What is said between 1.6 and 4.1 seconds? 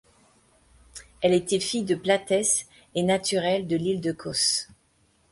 de Platès et naturelle de l'île